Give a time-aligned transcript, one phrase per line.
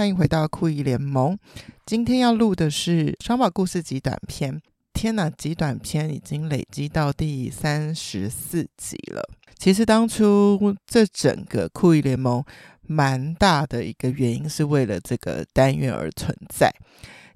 [0.00, 1.38] 欢迎回到酷姨联盟。
[1.84, 4.58] 今天要录的是双宝故事极短篇。
[4.94, 9.22] 天哪，极短篇已经累积到第三十四集了。
[9.58, 12.42] 其实当初这整个酷姨联盟
[12.80, 16.72] 蛮大的一个原因，是为了这个单元而存在。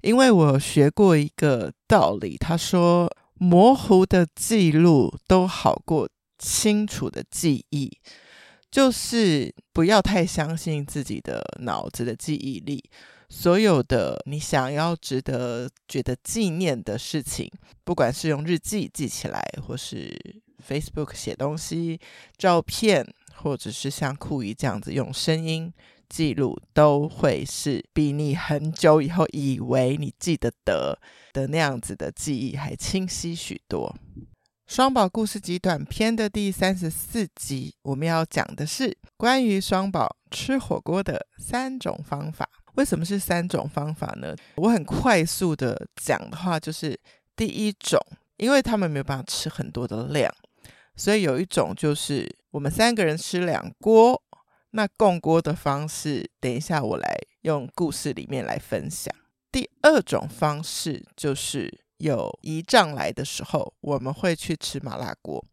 [0.01, 7.91] 因为我学过一个道理，他说模糊的记录都好过清楚的记忆。
[8.75, 12.83] 就是不要太相信自己的脑子的记忆力，
[13.29, 17.49] 所有的你想要值得觉得纪念的事情，
[17.85, 20.13] 不管是用日记记起来，或是
[20.67, 22.01] Facebook 写东西、
[22.37, 25.71] 照片，或者是像酷姨这样子用声音
[26.09, 30.99] 记录，都会是比你很久以后以为你记得得
[31.31, 33.95] 的那样子的记忆还清晰许多。
[34.67, 42.49] 双宝故事集短篇的第三十四集，我们要讲的是关于双宝吃火锅的三种方法。
[42.73, 44.35] 为什么是三种方法呢？
[44.55, 46.99] 我很快速的讲的话，就是
[47.35, 47.99] 第一种，
[48.37, 50.33] 因为他们没有办法吃很多的量，
[50.95, 54.19] 所以有一种就是我们三个人吃两锅，
[54.71, 59.13] 那共锅的方式，等一下我来用故事里面来分享。
[59.51, 61.84] 第二种方式就是。
[61.97, 65.43] 有姨丈来的时候，我们会去吃麻辣锅，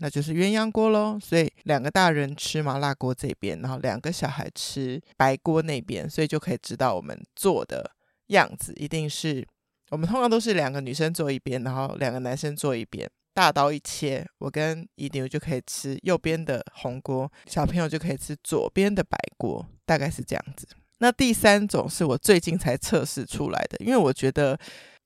[0.00, 1.18] 那就是鸳鸯锅喽。
[1.20, 7.90] 所以两个大人吃麻辣锅这边，然后两个小孩吃白锅那边，所以就可以知道我们做的
[8.28, 9.46] 样子一定是
[9.90, 20.66] 我们通常都是两个女生坐一边，然后两个男生坐一边，大刀一切，我跟姨牛就可以吃右边的红锅，小朋友就可以吃左边的白锅，大概是这样子。
[20.98, 24.58] 那第三种是我最近才测试出来的，因为我觉得。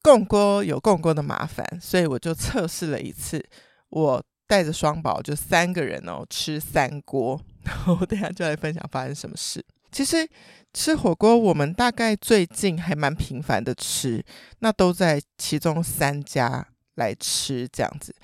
[0.05, 3.43] 共锅有共锅的麻烦，所以我就测试了一次。
[3.89, 7.41] 我带着双宝，就三个人哦，吃三锅。
[7.65, 9.65] 然后等下就来分享发生什么事。
[9.91, 10.29] 其实
[10.75, 14.23] 吃火锅，我们大概最近还蛮频繁的吃，
[14.59, 16.69] 那都在其中三家。
[16.97, 18.15] 来吃这样子，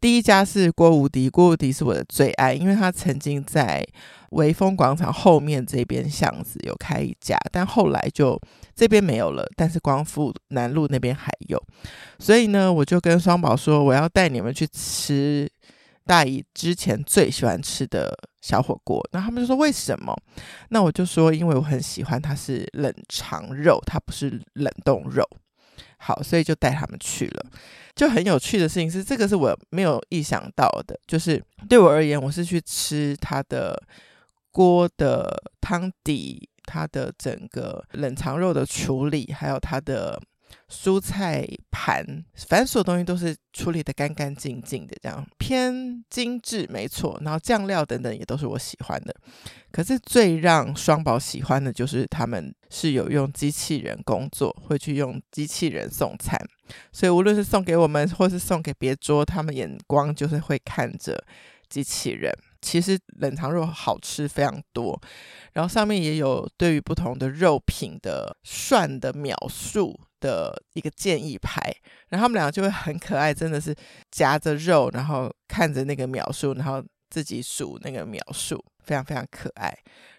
[0.00, 3.86] 第一家是郭无敌，郭无敌是我的最爱，因为他曾经在
[4.30, 8.40] 微风广场后面这边巷子有开一家，但后来就
[8.74, 11.62] 这边没有了，但是光复南路那边还有，
[12.18, 15.50] 所以呢，我就跟双宝说，我要带你们去吃
[16.04, 20.16] 大姨之前最喜欢吃的小火锅，那他们就说为什么？
[20.70, 25.22] 那我就说，因为我很喜欢它是冷藏肉，它不是冷冻肉。
[25.98, 27.46] 好，所以就带他们去了。
[27.94, 30.98] 就很有趣的事情是，这个是我没有意想到的。
[31.06, 33.80] 就是对我而言，我是去吃它的
[34.50, 40.20] 锅的汤底，它的整个冷藏肉的处理，还有它的。
[40.68, 42.04] 蔬菜盘，
[42.48, 47.18] 反正所有东西都是处理得干干净净的，这样偏精致，没错。
[47.24, 49.14] 然后酱料等等也都是我喜欢的。
[49.70, 56.38] 可是最让双宝喜欢的就是他们是有用机器人工作，会去用机器人送餐，
[56.92, 61.22] 所以无论是送给我们，或是送给别桌，他们眼光就是会看着
[61.68, 62.32] 机器人。
[62.60, 65.00] 其实冷藏肉好吃非常多，
[65.52, 71.72] 然后上面也有对于不同的肉品的涮的秒数的一个建议牌，
[72.08, 73.74] 然后他们两个就会很可爱，真的是
[74.10, 79.72] 夹着肉，然后看着那个秒数，然后自己数那个秒数，非常非常可爱。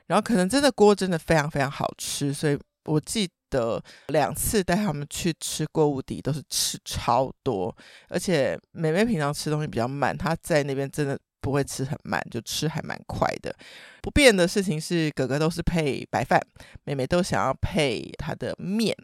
[0.08, 7.76] 然后可能真的锅真的非常非常好吃，所以我记得两次带他们去吃过无敌都是吃超多，
[8.08, 11.20] 而且妹妹平常吃东西比较慢，她在那边真的。
[11.42, 13.56] 不会吃很慢，就吃还蛮快的。
[14.02, 16.40] 不变的事情是，哥哥都是配白饭，
[16.84, 18.96] 妹妹都想要配他的面，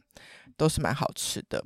[0.55, 1.63] 都是蛮好吃的。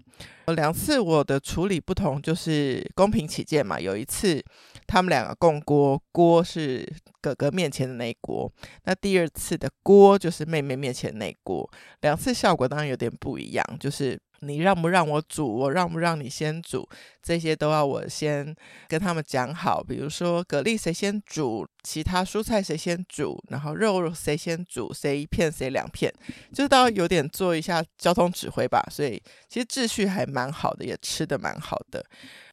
[0.55, 3.79] 两次我的处理不同，就是公平起见嘛。
[3.79, 4.43] 有一次
[4.87, 6.87] 他们两个共锅，锅是
[7.21, 8.51] 哥哥面前的那一锅，
[8.85, 11.69] 那第二次的锅就是妹妹面前那一锅。
[12.01, 14.19] 两次效果当然有点不一样，就是。
[14.41, 15.47] 你让不让我煮？
[15.47, 16.87] 我让不让你先煮？
[17.21, 18.55] 这些都要我先
[18.87, 19.83] 跟他们讲好。
[19.83, 26.13] 比如说，蛤蜊谁先煮，其他蔬菜谁先煮，然后肉肉谁先煮，谁一片谁两片，
[26.53, 28.81] 就是都要有点做一下交通指挥吧。
[28.89, 32.03] 所以其实秩序还蛮好的，也吃得蛮好的。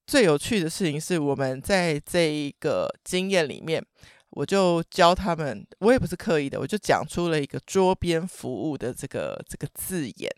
[0.06, 3.84] 最有趣的事情是，我们在这一个经验里面，
[4.30, 10.30] 我就教他们，我也不是刻意的，我就讲出了一个桌边服务的这个这个字眼，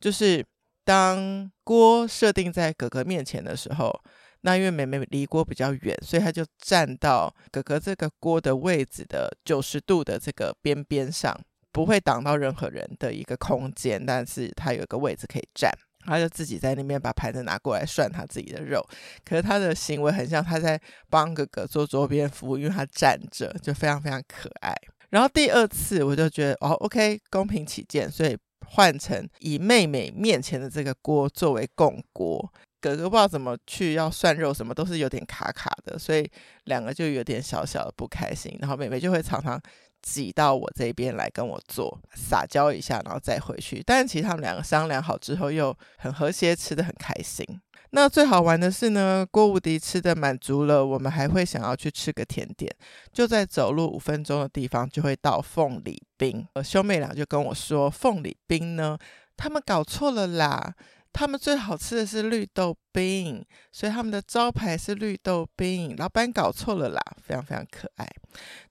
[0.00, 0.44] 就是。
[0.88, 3.92] 当锅设定在哥哥面前的时候，
[4.40, 11.38] 那因为妹妹离锅比较远，所以她就站到哥哥这个锅的位置的九十度的这个边边上，
[11.72, 15.70] 不会挡到任何人的一个空间，但是她有个位置可以站，
[16.06, 18.82] 他就自己在那边把盘子拿过来涮他自己的肉。
[19.26, 20.80] 可是他的行为很像他在
[21.10, 24.74] 帮哥哥做桌边服务，因为他站着就非常非常可爱。
[25.10, 28.34] 然后第二次我就觉得哦，OK，公平起见，所以
[28.70, 32.52] 换成以妹妹面前的这个锅作为供锅。
[32.80, 36.30] 哥哥不知道怎么去要涮肉，什么都是有点卡卡的，所以
[36.64, 38.56] 两个就有点小小的不开心。
[38.60, 39.60] 然后妹妹就会常常
[40.02, 43.82] 挤到我这边来跟我做，撒娇一下，然后再回去。
[43.84, 47.44] 但其实他们两个商量好之后，又很和谐，吃得很开心。
[47.90, 52.70] 那最好玩的是呢，郭无敌吃的满足了，我们还会想要去吃个甜点，
[53.12, 56.46] 就在走路五分钟的地方就会到凤梨冰。
[56.52, 58.98] 呃，兄妹俩就跟我说，凤梨冰呢，
[59.38, 60.74] 他们搞错了啦。
[61.12, 65.96] 他们最好吃的是绿豆冰，所以他们的招牌是绿豆冰。
[65.96, 68.08] 老板搞错了啦，非常非常可爱。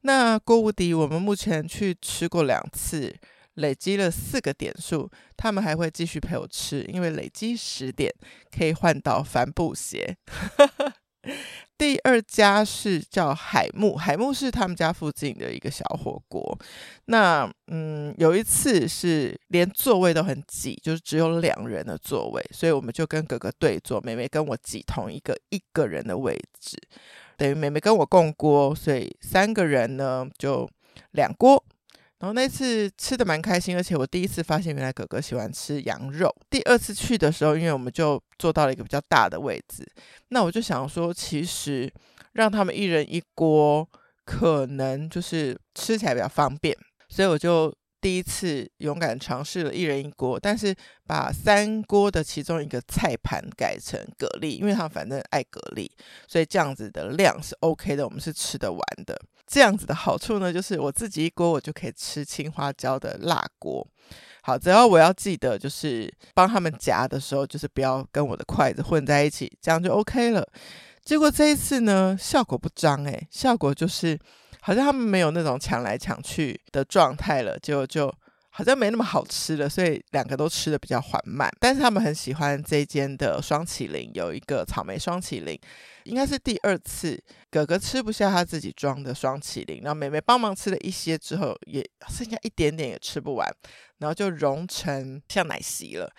[0.02, 3.14] 那郭无敌，我们目前去吃过两次，
[3.56, 5.10] 累积了四个点数。
[5.36, 8.14] 他们还会继续陪我吃，因为累积十点
[8.50, 10.18] 可以换到帆布鞋。
[11.78, 16.58] 第二家是叫海木，海木是他们家附近的一个小火锅。
[17.06, 26.78] 那嗯，有一次是连座位都很挤，就是只有两人的座位，所以我们就跟哥哥对坐，妹妹跟我挤同一个一个人的位置，
[27.38, 30.68] 等于妹妹跟我共锅，所以三个人呢就
[31.12, 31.64] 两锅。
[32.20, 36.34] 然后那次吃的蛮开心，而且我第一次发现原来哥哥喜欢吃羊肉。
[36.50, 39.88] 第二次去的时候，因为我们就坐到了一个比较大的位置，
[40.30, 41.92] 那我就想说，其实
[42.34, 43.88] 让他们一人一锅，
[44.26, 46.76] 可能就是吃起来比较方便，
[47.08, 47.74] 所以我就
[48.08, 50.74] 第一次勇敢尝试了一人一锅，但是
[51.06, 55.86] 把三锅的其中一个菜盘改成蛤蜊，因为他反正爱蛤蜊，
[56.26, 59.22] 所以这样子的量是 OK 的，我们是吃得完的。
[59.46, 63.86] 这样子的好处呢，就是我自己一锅，我就可以吃青花椒的辣锅。
[64.42, 70.48] 好，只要我要记得，就是帮他们夹的时候，就是不要跟我的筷子混在一起，这样就 OK 了。
[71.04, 74.18] 结果这一次呢，效果不彰诶，效果就是
[74.62, 78.14] 好像他们没有那种抢来抢去的状态了，就就。
[78.50, 81.48] 好像没那么好吃了，所以两个都吃的比较缓慢。
[81.60, 85.60] 但是他们很喜欢这间的双麒麟，有一个草莓双麒麟，
[86.06, 87.24] 应该是第二次。
[87.52, 93.48] 哥哥吃不下他自己装的双麒麟，然后妹妹帮忙吃了一些之后，也剩下一点点也吃不完，
[94.00, 96.12] 然后就融成像奶昔了。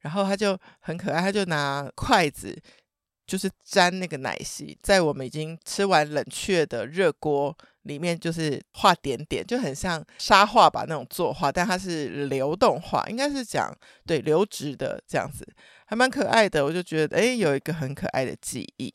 [0.00, 2.54] 然后他就很可爱，他就拿筷子
[3.26, 7.56] 就是沾那个奶昔，在我们已经吃完冷却的热锅。
[7.86, 13.72] 里面就是画点点，就很像沙画吧那种作画，但它是流动画，应该是讲
[14.04, 15.46] 对流直的这样子，
[15.84, 16.64] 还蛮可爱的。
[16.64, 18.92] 我就觉得，诶，有一个很可爱的记忆。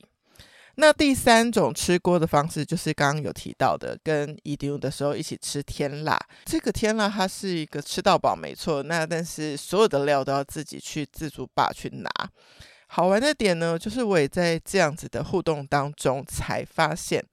[0.75, 6.19] 那第三种吃锅的方式，就是刚刚有提到的，跟一丢的时候一起吃天辣。
[6.43, 8.83] 这个天辣它是一个吃到饱，没错。
[8.83, 12.11] 那但是所有的料都要自己去自助吧去拿。
[12.93, 17.25] 好玩的点呢，就是我也在这样子的互动当中才发现，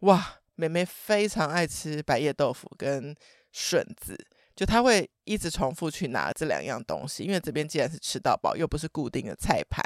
[0.00, 0.34] 哇！
[0.56, 3.14] 妹妹非常爱吃白叶豆腐跟
[3.52, 4.18] 笋子，
[4.56, 9.80] 就她会一直重复去拿这两样东西，因为这边既然是吃到饱，又不是固定的菜盘，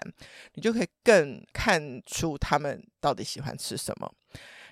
[0.54, 4.10] 你就可以更看出他们到底喜欢吃什么。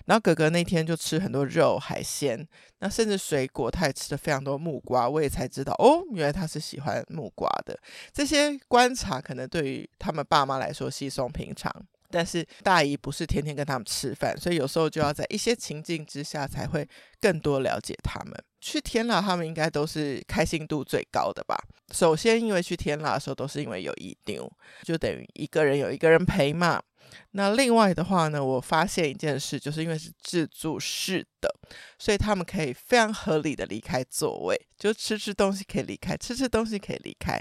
[0.05, 2.47] 然后哥哥那天就吃很多肉海鲜，
[2.79, 7.77] 那甚至水果他也吃了非常多木瓜，我也才知道哦，原来他是喜欢木瓜的。
[8.13, 11.73] 这些观察可能对于他们爸妈来说稀松平常。
[12.13, 16.85] 但是大姨不是天天跟他们吃饭，所以有时候就要在一些情境之下才会
[17.21, 18.33] 更多了解他们。
[18.61, 21.57] 去天啦，他们应该都是开心度最高的吧？
[21.91, 24.49] 首先，因为去天啦的时候都是因为有一丢，
[24.83, 26.81] 就等于一个人有一个人陪嘛。
[27.31, 31.53] 那另外的话呢，我发现一件事，就是因为是自助式的，
[31.97, 37.37] 所以他们可以非常合理的离开座位，就吃吃东西可以离开，吃吃东西可以离开，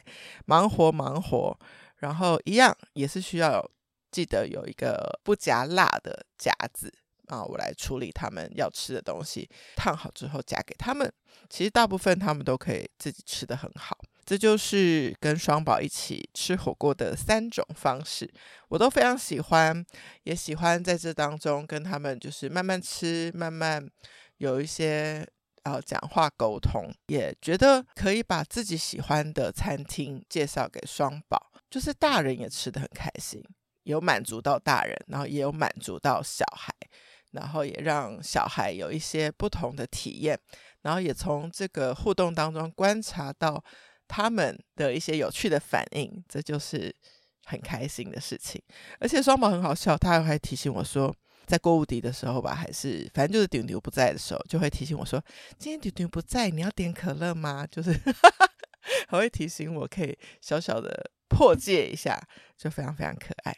[0.46, 1.56] 忙活忙活，
[1.98, 3.70] 然后一样也是需要。
[4.12, 6.92] 记得有一个不夹辣的夹子
[7.30, 11.10] 啊，我来处理他们要吃的东西，烫好之后夹给他们。
[11.48, 13.96] 其实大部分他们都可以自己吃得很好。
[14.26, 18.30] 这就是跟双宝一起吃火锅的三种方式，
[18.68, 19.84] 我都非常喜欢，
[20.24, 23.88] 也喜欢在这当中跟他们就是慢慢吃，慢慢
[24.36, 25.26] 有一些
[25.64, 33.42] 啊讲话沟通，也觉得可以把自己喜欢的餐厅介绍给双宝，就是大人也吃得很开心。
[33.84, 36.72] 有满足到大人，然后也有满足到小孩，
[37.32, 40.38] 然后也让小孩有一些不同的体验，
[40.82, 43.62] 然后也从这个互动当中观察到
[44.08, 46.94] 他们的一些有趣的反应，这就是
[47.44, 48.60] 很开心的事情。
[48.98, 51.14] 而且双宝很好笑，他还提醒我说，
[51.46, 55.22] 在郭无敌的时候吧，还是反正就是丢丢不在的时候，就会提醒我说，
[55.58, 57.66] 今天丢丢不在，你要点可乐吗？
[57.70, 57.92] 就是
[59.08, 62.20] 还会提醒我，可以小小的破戒一下，
[62.56, 63.56] 就非常非常可爱。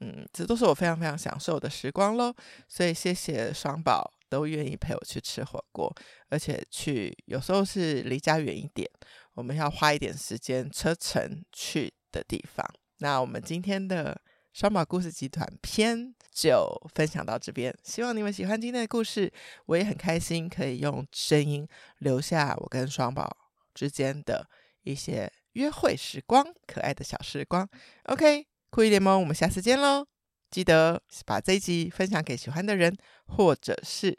[0.00, 2.34] 嗯，这都是我非常非常享受的时光喽，
[2.66, 5.94] 所以谢谢双宝都愿意陪我去吃火锅，
[6.28, 8.90] 而且去有时候是离家远一点，
[9.34, 12.66] 我们要花一点时间车程去的地方。
[12.98, 14.18] 那我们今天的
[14.52, 19.32] 双宝故事集团篇就分享到这边，希望你们喜欢今天的故事。
[19.66, 21.66] 我也很开心可以用声音
[21.98, 23.36] 留下我跟双宝
[23.74, 24.48] 之间的
[24.82, 27.68] 一些约会时光，可爱的小时光。
[28.04, 30.06] OK，酷一联萌，我们下次见喽！
[30.50, 32.96] 记得把这一集分享给喜欢的人，
[33.26, 34.16] 或者是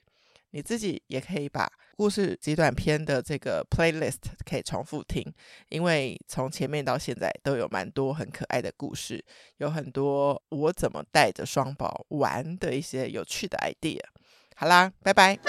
[0.51, 5.25] 你自己也可以把故事极短篇的这个 playlist 可以重复听，
[5.69, 9.23] 因为从前面到现在都有蛮多很可爱的故事，
[9.57, 14.01] 有很多我怎么带着双宝玩的一些有趣的 idea。
[14.55, 15.39] 好啦，拜拜。